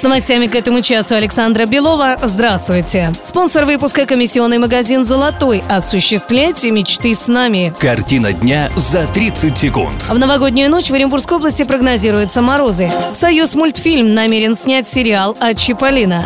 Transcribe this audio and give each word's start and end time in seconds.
С 0.00 0.02
новостями 0.02 0.46
к 0.46 0.54
этому 0.54 0.80
часу 0.80 1.14
Александра 1.14 1.66
Белова. 1.66 2.16
Здравствуйте. 2.22 3.12
Спонсор 3.22 3.66
выпуска 3.66 4.06
комиссионный 4.06 4.56
магазин 4.56 5.04
«Золотой». 5.04 5.62
Осуществляйте 5.68 6.70
мечты 6.70 7.14
с 7.14 7.28
нами. 7.28 7.74
Картина 7.78 8.32
дня 8.32 8.70
за 8.76 9.06
30 9.06 9.58
секунд. 9.58 10.02
В 10.08 10.18
новогоднюю 10.18 10.70
ночь 10.70 10.88
в 10.88 10.94
Оренбургской 10.94 11.36
области 11.36 11.64
прогнозируются 11.64 12.40
морозы. 12.40 12.90
Союз 13.12 13.54
мультфильм 13.54 14.14
намерен 14.14 14.56
снять 14.56 14.88
сериал 14.88 15.36
от 15.38 15.58
Чиполлино. 15.58 16.24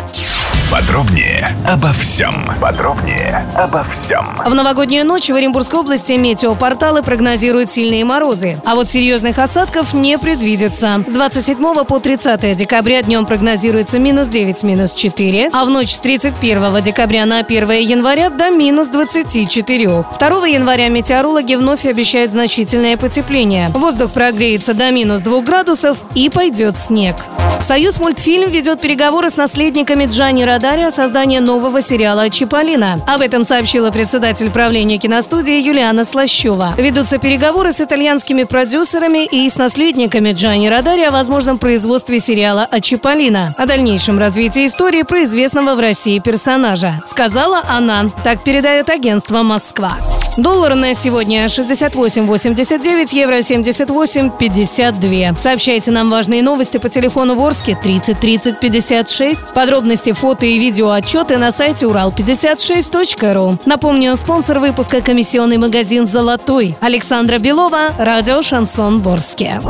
Подробнее 0.71 1.55
обо 1.67 1.93
всем. 1.93 2.33
Подробнее 2.59 3.45
обо 3.53 3.85
всем. 3.85 4.25
В 4.45 4.53
новогоднюю 4.53 5.05
ночь 5.05 5.29
в 5.29 5.35
Оренбургской 5.35 5.79
области 5.79 6.13
метеопорталы 6.13 7.01
прогнозируют 7.01 7.69
сильные 7.71 8.03
морозы. 8.03 8.57
А 8.65 8.75
вот 8.75 8.89
серьезных 8.89 9.37
осадков 9.39 9.93
не 9.93 10.17
предвидится. 10.17 11.03
С 11.05 11.11
27 11.11 11.85
по 11.85 11.99
30 11.99 12.55
декабря 12.55 13.03
днем 13.03 13.25
прогнозируется 13.25 13.99
минус 13.99 14.27
9, 14.27 14.63
минус 14.63 14.93
4, 14.93 15.51
а 15.53 15.65
в 15.65 15.69
ночь 15.69 15.91
с 15.91 15.99
31 15.99 16.81
декабря 16.81 17.25
на 17.25 17.39
1 17.39 17.71
января 17.71 18.29
до 18.29 18.49
минус 18.49 18.89
24. 18.89 20.03
2 20.19 20.47
января 20.47 20.89
метеорологи 20.89 21.55
вновь 21.55 21.85
обещают 21.85 22.31
значительное 22.31 22.97
потепление. 22.97 23.69
Воздух 23.69 24.11
прогреется 24.11 24.73
до 24.73 24.91
минус 24.91 25.21
2 25.21 25.41
градусов 25.41 26.03
и 26.15 26.29
пойдет 26.29 26.75
снег. 26.75 27.15
Союз 27.61 27.99
мультфильм 27.99 28.49
ведет 28.49 28.81
переговоры 28.81 29.29
с 29.29 29.37
наследниками 29.37 30.05
Джани 30.05 30.43
Радари 30.43 30.64
о 30.65 30.91
создании 30.91 31.37
нового 31.37 31.81
сериала 31.81 32.29
«Чиполлино». 32.29 32.99
Об 33.07 33.21
этом 33.21 33.43
сообщила 33.43 33.91
председатель 33.91 34.49
правления 34.49 34.97
киностудии 34.97 35.61
Юлиана 35.61 36.03
Слащева. 36.03 36.73
Ведутся 36.75 37.19
переговоры 37.19 37.71
с 37.71 37.81
итальянскими 37.81 38.43
продюсерами 38.43 39.25
и 39.25 39.47
с 39.47 39.57
наследниками 39.57 40.31
Джани 40.31 40.67
Радари 40.67 41.03
о 41.03 41.11
возможном 41.11 41.59
производстве 41.59 42.19
сериала 42.19 42.67
о 42.69 42.79
Чиполлино, 42.79 43.53
о 43.57 43.67
дальнейшем 43.67 44.17
развитии 44.17 44.65
истории 44.65 45.03
про 45.03 45.23
известного 45.23 45.75
в 45.75 45.79
России 45.79 46.17
персонажа. 46.19 46.99
Сказала 47.05 47.61
она. 47.69 48.09
Так 48.23 48.43
передает 48.43 48.89
агентство 48.89 49.43
«Москва». 49.43 49.95
Доллар 50.37 50.75
на 50.75 50.93
сегодня 50.95 51.45
68,89, 51.45 53.15
евро 53.15 53.37
78,52. 53.37 55.39
Сообщайте 55.39 55.91
нам 55.91 56.09
важные 56.09 56.43
новости 56.43 56.77
по 56.77 56.89
телефону 56.89 57.35
Ворске 57.35 57.77
30 57.81 58.19
30 58.19 58.59
56. 58.59 59.53
Подробности, 59.53 60.11
фото 60.11 60.45
и 60.45 60.59
видео 60.59 60.91
отчеты 60.91 61.37
на 61.37 61.53
сайте 61.53 61.85
урал56.ру. 61.85 63.59
Напомню, 63.65 64.17
спонсор 64.17 64.59
выпуска 64.59 65.01
комиссионный 65.01 65.57
магазин 65.57 66.05
«Золотой». 66.05 66.75
Александра 66.81 67.37
Белова, 67.37 67.93
радио 67.97 68.41
«Шансон 68.41 69.01
Ворске». 69.01 69.61